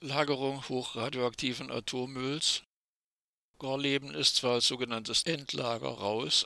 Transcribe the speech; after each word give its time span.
Lagerung 0.00 0.68
hochradioaktiven 0.68 1.70
Atommülls. 1.70 2.64
Gorleben 3.56 4.12
ist 4.12 4.36
zwar 4.36 4.54
als 4.54 4.66
sogenanntes 4.66 5.22
Endlager 5.22 5.88
raus, 5.88 6.44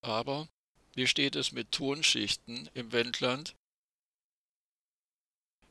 aber 0.00 0.48
wie 0.94 1.06
steht 1.06 1.36
es 1.36 1.52
mit 1.52 1.70
Tonschichten 1.70 2.68
im 2.74 2.90
Wendland? 2.90 3.54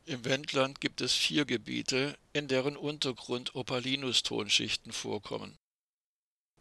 Im 0.06 0.24
Wendland 0.24 0.80
gibt 0.80 1.02
es 1.02 1.14
vier 1.14 1.44
Gebiete, 1.44 2.18
in 2.32 2.48
deren 2.48 2.78
Untergrund 2.78 3.56
Opalinus-Tonschichten 3.56 4.94
vorkommen. 4.94 5.58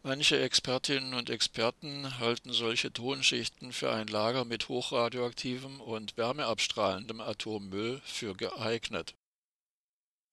Manche 0.03 0.37
Expertinnen 0.41 1.13
und 1.13 1.29
Experten 1.29 2.19
halten 2.19 2.51
solche 2.51 2.91
Tonschichten 2.91 3.71
für 3.71 3.93
ein 3.93 4.07
Lager 4.07 4.43
mit 4.43 4.67
hochradioaktivem 4.67 5.79
und 5.79 6.17
wärmeabstrahlendem 6.17 7.21
Atommüll 7.21 8.01
für 8.03 8.35
geeignet. 8.35 9.15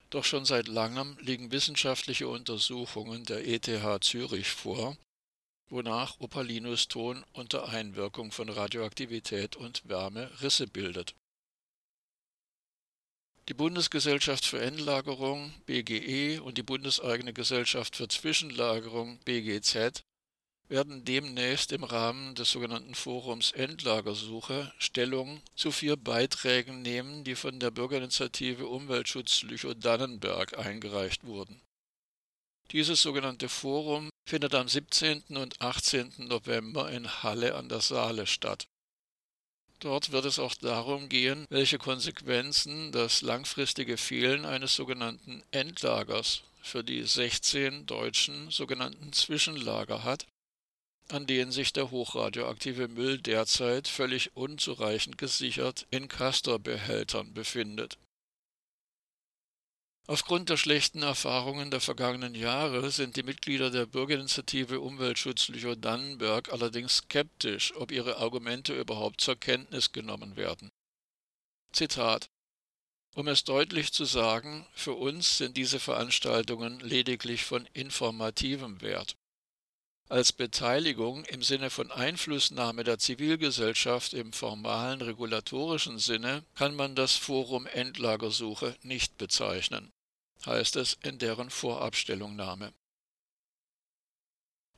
Doch 0.09 0.25
schon 0.25 0.45
seit 0.45 0.67
langem 0.67 1.17
liegen 1.19 1.51
wissenschaftliche 1.51 2.27
Untersuchungen 2.27 3.25
der 3.25 3.47
ETH 3.47 4.03
Zürich 4.03 4.49
vor, 4.49 4.97
wonach 5.69 6.19
Opalinuston 6.19 7.23
unter 7.33 7.69
Einwirkung 7.69 8.31
von 8.31 8.49
Radioaktivität 8.49 9.55
und 9.55 9.87
Wärme 9.87 10.31
Risse 10.41 10.65
bildet. 10.65 11.13
Die 13.49 13.53
Bundesgesellschaft 13.53 14.45
für 14.45 14.61
Endlagerung 14.61 15.53
BGE 15.65 16.39
und 16.39 16.57
die 16.57 16.63
Bundeseigene 16.63 17.33
Gesellschaft 17.33 17.95
für 17.95 18.07
Zwischenlagerung 18.07 19.19
BGZ 19.25 20.03
werden 20.69 21.03
demnächst 21.03 21.71
im 21.71 21.83
Rahmen 21.83 22.35
des 22.35 22.51
sogenannten 22.51 22.93
Forums 22.93 23.51
Endlagersuche 23.51 24.71
Stellung 24.77 25.41
zu 25.55 25.71
vier 25.71 25.97
Beiträgen 25.97 26.83
nehmen, 26.83 27.23
die 27.23 27.35
von 27.35 27.59
der 27.59 27.71
Bürgerinitiative 27.71 28.67
Umweltschutz 28.67 29.41
Lüchow-Dannenberg 29.41 30.57
eingereicht 30.57 31.25
wurden. 31.25 31.59
Dieses 32.71 33.01
sogenannte 33.01 33.49
Forum 33.49 34.09
findet 34.27 34.53
am 34.53 34.67
17. 34.67 35.37
und 35.37 35.59
18. 35.59 36.13
November 36.19 36.91
in 36.91 37.23
Halle 37.23 37.55
an 37.55 37.67
der 37.67 37.81
Saale 37.81 38.27
statt. 38.27 38.67
Dort 39.79 40.11
wird 40.11 40.25
es 40.25 40.37
auch 40.37 40.53
darum 40.53 41.09
gehen, 41.09 41.45
welche 41.49 41.79
Konsequenzen 41.79 42.91
das 42.91 43.23
langfristige 43.23 43.97
Fehlen 43.97 44.45
eines 44.45 44.75
sogenannten 44.75 45.41
Endlagers 45.49 46.43
für 46.61 46.83
die 46.83 47.03
16 47.03 47.87
deutschen 47.87 48.51
sogenannten 48.51 49.13
Zwischenlager 49.13 50.03
hat 50.03 50.27
an 51.11 51.27
denen 51.27 51.51
sich 51.51 51.73
der 51.73 51.91
hochradioaktive 51.91 52.87
Müll 52.87 53.19
derzeit 53.19 53.87
völlig 53.87 54.35
unzureichend 54.35 55.17
gesichert 55.17 55.87
in 55.91 56.07
Castor-Behältern 56.07 57.33
befindet. 57.33 57.97
Aufgrund 60.09 60.49
der 60.49 60.57
schlechten 60.57 61.03
Erfahrungen 61.03 61.69
der 61.69 61.81
vergangenen 61.81 62.33
Jahre 62.33 62.89
sind 62.89 63.15
die 63.15 63.21
Mitglieder 63.21 63.69
der 63.69 63.85
Bürgerinitiative 63.85 64.79
Umweltschutz 64.79 65.49
Lüchow-Dannenberg 65.49 66.51
allerdings 66.51 66.97
skeptisch, 66.97 67.75
ob 67.75 67.91
ihre 67.91 68.17
Argumente 68.17 68.73
überhaupt 68.73 69.21
zur 69.21 69.35
Kenntnis 69.35 69.91
genommen 69.91 70.35
werden. 70.35 70.71
Zitat 71.73 72.27
Um 73.13 73.27
es 73.27 73.43
deutlich 73.43 73.93
zu 73.93 74.05
sagen, 74.05 74.65
für 74.73 74.93
uns 74.93 75.37
sind 75.37 75.57
diese 75.57 75.79
Veranstaltungen 75.79 76.79
lediglich 76.79 77.45
von 77.45 77.67
informativem 77.73 78.81
Wert. 78.81 79.15
Als 80.11 80.33
Beteiligung 80.33 81.23
im 81.25 81.43
Sinne 81.43 81.69
von 81.69 81.91
Einflussnahme 81.91 82.83
der 82.83 82.97
Zivilgesellschaft 82.97 84.15
im 84.15 84.33
formalen 84.33 85.03
regulatorischen 85.03 85.99
Sinne 85.99 86.43
kann 86.55 86.73
man 86.73 86.95
das 86.95 87.15
Forum 87.15 87.67
Endlagersuche 87.67 88.75
nicht 88.81 89.19
bezeichnen, 89.19 89.91
heißt 90.47 90.77
es 90.77 90.97
in 91.03 91.19
deren 91.19 91.51
Vorabstellungnahme. 91.51 92.73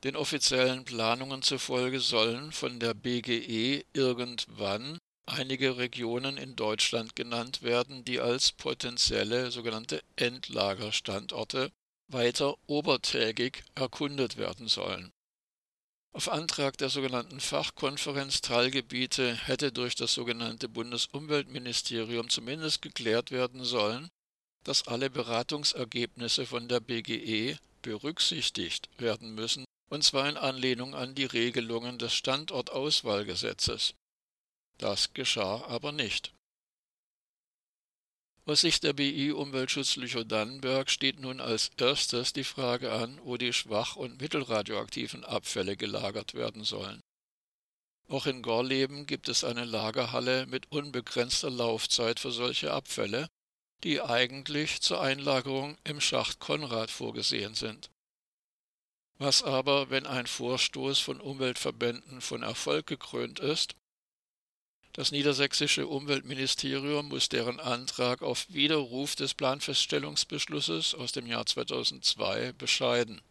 Den 0.03 0.17
offiziellen 0.17 0.83
Planungen 0.83 1.43
zufolge 1.43 2.01
sollen 2.01 2.51
von 2.51 2.81
der 2.81 2.93
BGE 2.93 3.85
irgendwann 3.93 4.97
einige 5.25 5.77
Regionen 5.77 6.35
in 6.35 6.57
Deutschland 6.57 7.15
genannt 7.15 7.61
werden, 7.61 8.03
die 8.03 8.19
als 8.19 8.51
potenzielle 8.51 9.49
sogenannte 9.49 10.03
Endlagerstandorte 10.17 11.71
weiter 12.09 12.57
obertägig 12.67 13.63
erkundet 13.75 14.35
werden 14.35 14.67
sollen. 14.67 15.13
Auf 16.13 16.29
Antrag 16.29 16.77
der 16.77 16.89
sogenannten 16.89 17.39
Fachkonferenz 17.39 18.41
Teilgebiete 18.41 19.33
hätte 19.33 19.71
durch 19.71 19.95
das 19.95 20.13
sogenannte 20.13 20.67
Bundesumweltministerium 20.67 22.29
zumindest 22.29 22.81
geklärt 22.81 23.31
werden 23.31 23.63
sollen, 23.63 24.09
dass 24.65 24.87
alle 24.87 25.09
Beratungsergebnisse 25.09 26.45
von 26.45 26.67
der 26.67 26.81
BGE 26.81 27.57
berücksichtigt 27.81 28.89
werden 28.97 29.33
müssen, 29.33 29.63
und 29.89 30.03
zwar 30.03 30.27
in 30.27 30.37
Anlehnung 30.37 30.95
an 30.95 31.15
die 31.15 31.25
Regelungen 31.25 31.97
des 31.97 32.13
Standortauswahlgesetzes. 32.13 33.93
Das 34.77 35.13
geschah 35.13 35.63
aber 35.65 35.93
nicht. 35.93 36.33
Aus 38.51 38.59
Sicht 38.59 38.83
der 38.83 38.91
BI 38.91 39.31
Umweltschutz 39.31 39.95
Lüchow-Dannenberg 39.95 40.89
steht 40.89 41.21
nun 41.21 41.39
als 41.39 41.71
erstes 41.77 42.33
die 42.33 42.43
Frage 42.43 42.91
an, 42.91 43.17
wo 43.23 43.37
die 43.37 43.53
schwach- 43.53 43.95
und 43.95 44.19
mittelradioaktiven 44.19 45.23
Abfälle 45.23 45.77
gelagert 45.77 46.33
werden 46.33 46.65
sollen. 46.65 46.99
Auch 48.09 48.25
in 48.25 48.41
Gorleben 48.41 49.05
gibt 49.05 49.29
es 49.29 49.45
eine 49.45 49.63
Lagerhalle 49.63 50.47
mit 50.47 50.69
unbegrenzter 50.69 51.49
Laufzeit 51.49 52.19
für 52.19 52.33
solche 52.33 52.73
Abfälle, 52.73 53.29
die 53.85 54.01
eigentlich 54.01 54.81
zur 54.81 54.99
Einlagerung 54.99 55.77
im 55.85 56.01
Schacht 56.01 56.41
Konrad 56.41 56.91
vorgesehen 56.91 57.55
sind. 57.55 57.89
Was 59.17 59.43
aber, 59.43 59.89
wenn 59.91 60.05
ein 60.05 60.27
Vorstoß 60.27 60.99
von 60.99 61.21
Umweltverbänden 61.21 62.19
von 62.19 62.43
Erfolg 62.43 62.85
gekrönt 62.85 63.39
ist 63.39 63.77
das 64.93 65.11
niedersächsische 65.11 65.87
Umweltministerium 65.87 67.07
muss 67.07 67.29
deren 67.29 67.59
Antrag 67.59 68.21
auf 68.21 68.45
Widerruf 68.49 69.15
des 69.15 69.33
Planfeststellungsbeschlusses 69.33 70.95
aus 70.95 71.11
dem 71.11 71.27
Jahr 71.27 71.45
2002 71.45 72.53
bescheiden. 72.53 73.21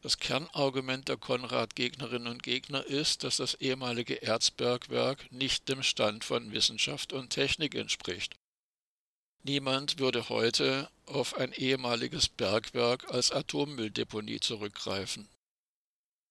Das 0.00 0.18
Kernargument 0.18 1.08
der 1.08 1.16
Konrad-Gegnerinnen 1.16 2.28
und 2.28 2.42
Gegner 2.42 2.84
ist, 2.84 3.24
dass 3.24 3.38
das 3.38 3.54
ehemalige 3.54 4.22
Erzbergwerk 4.22 5.32
nicht 5.32 5.68
dem 5.68 5.82
Stand 5.82 6.24
von 6.24 6.52
Wissenschaft 6.52 7.12
und 7.12 7.30
Technik 7.30 7.74
entspricht. 7.74 8.36
Niemand 9.42 9.98
würde 9.98 10.28
heute 10.28 10.88
auf 11.06 11.34
ein 11.36 11.52
ehemaliges 11.52 12.28
Bergwerk 12.28 13.10
als 13.10 13.32
Atommülldeponie 13.32 14.40
zurückgreifen. 14.40 15.28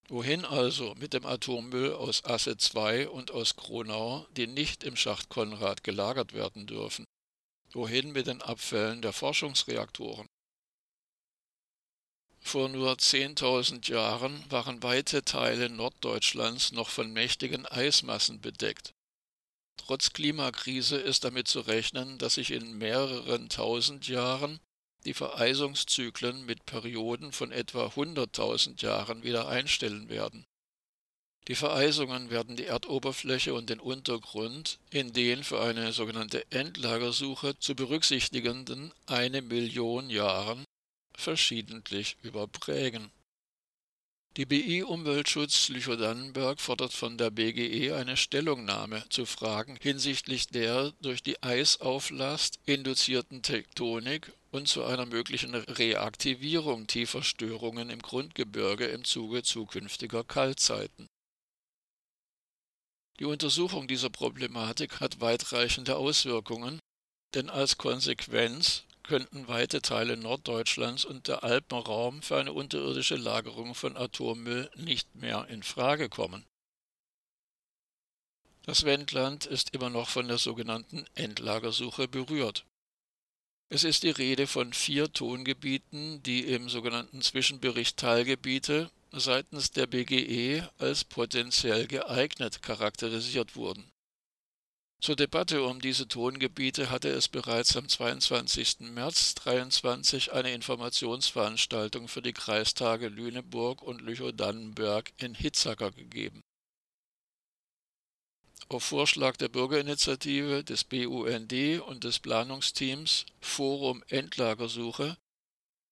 Wohin 0.10 0.46
also 0.46 0.96
mit 0.96 1.14
dem 1.14 1.26
Atommüll 1.26 1.94
aus 1.94 2.24
Asse 2.24 2.56
II 2.76 3.08
und 3.08 3.32
aus 3.32 3.58
Kronau, 3.58 4.26
die 4.38 4.48
nicht 4.48 4.86
im 4.86 4.96
Schacht 4.96 5.28
Konrad 5.28 5.84
gelagert 5.84 6.32
werden 6.32 6.66
dürfen? 6.66 7.06
Wohin 7.72 8.14
mit 8.14 8.28
den 8.28 8.42
Abfällen 8.42 9.02
der 9.02 9.12
Forschungsreaktoren? 9.12 10.26
Vor 12.40 12.70
nur 12.70 12.94
10.000 12.94 13.90
Jahren 13.90 14.50
waren 14.50 14.82
weite 14.82 15.26
Teile 15.26 15.70
Norddeutschlands 15.70 16.72
noch 16.72 16.88
von 16.88 17.12
mächtigen 17.12 17.66
Eismassen 17.66 18.40
bedeckt. 18.40 18.94
Trotz 19.76 20.14
Klimakrise 20.14 20.98
ist 20.98 21.26
damit 21.26 21.50
zu 21.50 21.60
rechnen, 21.60 22.18
dass 22.18 22.36
sich 22.36 22.52
in 22.52 22.78
mehreren 22.78 23.50
tausend 23.50 24.08
Jahren 24.08 24.62
die 25.08 25.14
Vereisungszyklen 25.14 26.46
mit 26.46 26.66
Perioden 26.66 27.32
von 27.32 27.54
etwa 27.54 27.88
100.000 27.88 28.84
Jahren 28.84 29.24
wieder 29.24 29.48
einstellen 29.48 30.10
werden. 30.10 30.46
Die 31.48 31.56
Vereisungen 31.56 32.30
werden 32.30 32.58
die 32.58 32.66
Erdoberfläche 32.66 33.54
und 33.54 33.70
den 33.70 33.80
Untergrund 33.80 34.80
in 34.90 35.14
den 35.14 35.46
für 35.46 35.62
eine 35.62 35.94
sogenannte 35.94 36.44
Endlagersuche 36.52 37.58
zu 37.58 37.74
berücksichtigenden 37.74 38.92
eine 39.06 39.42
Million 39.42 40.10
Jahren 40.10 40.66
verschiedentlich 41.16 42.18
überprägen. 42.22 43.10
Die 44.38 44.46
BI 44.46 44.84
Umweltschutz 44.84 45.70
Lüchow-Dannenberg 45.70 46.62
fordert 46.62 46.94
von 46.94 47.18
der 47.18 47.32
BGE 47.32 47.94
eine 47.94 48.16
Stellungnahme 48.16 49.04
zu 49.10 49.26
Fragen 49.26 49.80
hinsichtlich 49.82 50.46
der 50.46 50.92
durch 51.02 51.24
die 51.24 51.42
Eisauflast 51.42 52.60
induzierten 52.66 53.42
Tektonik 53.42 54.32
und 54.52 54.68
zu 54.68 54.84
einer 54.84 55.08
möglichen 55.08 55.56
Reaktivierung 55.56 56.86
tiefer 56.86 57.24
Störungen 57.24 57.90
im 57.90 58.00
Grundgebirge 58.00 58.86
im 58.86 59.06
Zuge 59.06 59.42
zukünftiger 59.42 60.24
Kaltzeiten. 60.24 61.08
Die 63.20 63.26
Untersuchung 63.26 63.88
dieser 63.88 64.12
Problematik 64.12 65.00
hat 65.00 65.20
weitreichende 65.20 65.96
Auswirkungen, 65.96 66.78
denn 67.34 67.50
als 67.50 67.80
Konsequenz 67.80 68.84
könnten 69.08 69.48
weite 69.48 69.82
Teile 69.82 70.18
Norddeutschlands 70.18 71.06
und 71.06 71.28
der 71.28 71.44
Alpenraum 71.44 72.22
für 72.22 72.38
eine 72.38 72.54
unterirdische 72.54 73.16
Lagerung 73.16 73.74
von 73.74 73.98
Atommüll 73.98 74.70
nicht 74.76 75.16
mehr 75.16 75.48
in 75.50 75.64
Frage 75.64 76.10
kommen. 76.10 76.46
Das 78.64 78.84
Wendland 78.84 79.46
ist 79.46 79.74
immer 79.74 79.90
noch 79.90 80.10
von 80.10 80.28
der 80.28 80.38
sogenannten 80.38 81.06
Endlagersuche 81.16 82.08
berührt. 82.08 82.66
Es 83.70 83.84
ist 83.84 84.04
die 84.04 84.12
Rede 84.12 84.46
von 84.46 84.74
vier 84.74 85.12
Tongebieten, 85.12 86.22
die 86.24 86.46
im 86.46 86.70
sogenannten 86.70 87.22
Zwischenbericht 87.22 87.98
Teilgebiete 87.98 88.92
seitens 89.12 89.72
der 89.72 89.88
BGE 89.88 90.70
als 90.78 91.04
potenziell 91.04 91.88
geeignet 91.88 92.62
charakterisiert 92.62 93.56
wurden. 93.56 93.90
Zur 95.00 95.16
Debatte 95.16 95.64
um 95.64 95.80
diese 95.80 96.08
Tongebiete 96.08 96.90
hatte 96.90 97.10
es 97.10 97.28
bereits 97.28 97.78
am 97.78 97.88
22. 97.88 98.80
März 98.80 99.36
2023 99.36 100.34
eine 100.34 100.54
Informationsveranstaltung 100.54 102.08
für 102.08 102.24
die 102.24 102.34
Kreistage 102.34 103.08
Lüneburg 103.08 103.84
und 103.84 104.02
Lüchow-Dannenberg 104.02 105.14
in 105.18 105.36
Hitzacker 105.36 105.92
gegeben. 105.92 106.42
Auf 108.70 108.84
Vorschlag 108.84 109.38
der 109.38 109.50
Bürgerinitiative, 109.50 110.64
des 110.64 110.84
BUND 110.84 111.54
und 111.88 112.04
des 112.04 112.20
Planungsteams 112.20 113.26
Forum 113.40 114.04
Endlagersuche 114.10 115.16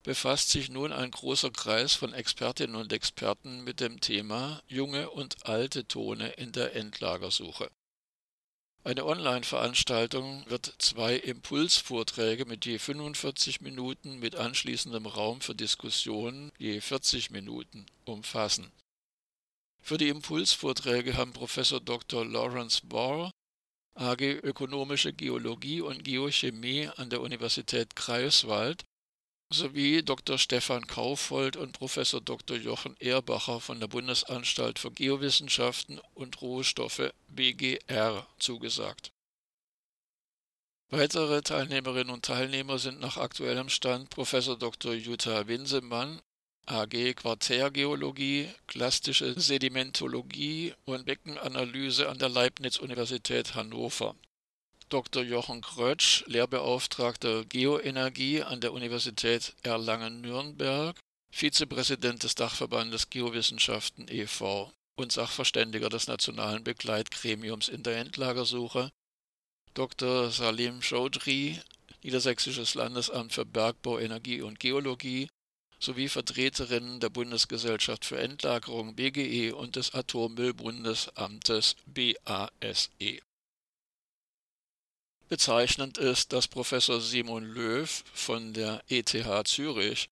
befasst 0.04 0.50
sich 0.50 0.70
nun 0.70 0.92
ein 0.92 1.12
großer 1.12 1.52
Kreis 1.52 1.94
von 1.94 2.12
Expertinnen 2.12 2.76
und 2.76 2.92
Experten 2.92 3.64
mit 3.64 3.80
dem 3.80 4.02
Thema 4.02 4.62
junge 4.68 5.10
und 5.12 5.46
alte 5.46 5.88
Tone 5.88 6.30
in 6.34 6.52
der 6.52 6.76
Endlagersuche. 6.76 7.70
Eine 8.86 9.08
Online-Veranstaltung 9.08 10.48
wird 10.48 10.76
zwei 10.78 11.16
Impulsvorträge 11.16 12.46
mit 12.46 12.68
je 12.68 12.78
45 12.78 13.62
Minuten 13.62 14.20
mit 14.20 14.36
anschließendem 14.36 15.08
Raum 15.08 15.42
für 15.42 15.56
Diskussionen 15.56 16.52
je 16.60 16.80
40 16.80 17.32
Minuten 17.32 17.88
umfassen. 18.06 18.72
Für 19.82 19.98
die 19.98 20.10
Impulsvorträge 20.10 21.18
haben 21.18 21.34
Professor 21.34 21.82
Dr. 21.82 22.24
Lawrence 22.26 22.82
Barr, 22.86 23.32
AG 23.96 24.22
Ökonomische 24.22 25.14
Geologie 25.14 25.82
und 25.82 26.04
Geochemie 26.04 26.88
an 26.96 27.10
der 27.10 27.22
Universität 27.22 27.96
Greifswald 27.96 28.84
sowie 29.50 30.04
Dr. 30.04 30.38
Stefan 30.38 30.88
Kaufold 30.88 31.56
und 31.56 31.74
Professor 31.74 32.22
Dr. 32.22 32.58
Jochen 32.58 32.96
Ehrbacher 33.00 33.60
von 33.60 33.80
der 33.80 33.88
Bundesanstalt 33.88 34.80
für 34.80 34.92
Geowissenschaften 34.92 36.00
und 36.14 36.42
Rohstoffe 36.42 37.14
BGR 37.28 38.28
zugesagt. 38.40 39.12
Weitere 40.90 41.42
Teilnehmerinnen 41.42 42.14
und 42.14 42.26
Teilnehmer 42.26 42.78
sind 42.80 43.00
nach 43.00 43.18
aktuellem 43.18 43.70
Stand 43.70 44.10
Professor 44.10 44.58
Dr. 44.58 44.94
Jutta 44.94 45.48
Winsemann, 45.48 46.22
AG 46.68 47.14
Quartärgeologie, 47.16 48.50
Klastische 48.68 49.40
Sedimentologie 49.40 50.74
und 50.86 51.06
Beckenanalyse 51.06 52.10
an 52.10 52.18
der 52.18 52.30
Leibniz-Universität 52.30 53.56
Hannover 53.56 54.16
Dr. 54.90 55.24
Jochen 55.24 55.62
Krötsch, 55.62 56.24
Lehrbeauftragter 56.28 57.44
Geoenergie 57.46 58.44
an 58.44 58.62
der 58.62 58.72
Universität 58.72 59.56
Erlangen-Nürnberg, 59.64 60.96
Vizepräsident 61.32 62.24
des 62.24 62.36
Dachverbandes 62.36 63.10
Geowissenschaften 63.10 64.08
e.V. 64.10 64.72
und 64.96 65.12
Sachverständiger 65.12 65.90
des 65.90 66.08
Nationalen 66.08 66.64
Begleitgremiums 66.64 67.68
in 67.68 67.82
der 67.82 67.98
Endlagersuche, 67.98 68.92
Dr. 69.74 70.32
Salim 70.32 70.82
Chaudhry, 70.82 71.60
Niedersächsisches 72.04 72.76
Landesamt 72.76 73.34
für 73.34 73.46
Bergbau, 73.46 73.98
Energie 73.98 74.42
und 74.42 74.60
Geologie 74.60 75.28
sowie 75.80 76.08
Vertreterinnen 76.08 77.00
der 77.00 77.10
Bundesgesellschaft 77.10 78.06
für 78.06 78.20
Endlagerung 78.20 78.96
BGE 78.96 79.52
und 79.52 79.76
des 79.76 79.94
Atommüllbundesamtes 79.94 81.76
BASE. 81.86 83.20
Bezeichnend 85.28 85.98
ist, 85.98 86.34
dass 86.34 86.48
Professor 86.48 87.02
Simon 87.02 87.44
Löw 87.44 88.04
von 88.14 88.54
der 88.54 88.84
ETH 88.88 89.48
Zürich, 89.48 90.10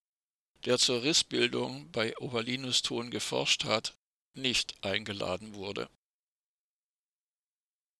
der 0.64 0.78
zur 0.78 1.02
Rissbildung 1.02 1.90
bei 1.92 2.16
Ovalinuston 2.18 3.10
geforscht 3.10 3.64
hat, 3.64 3.94
nicht 4.34 4.74
eingeladen 4.84 5.54
wurde 5.54 5.88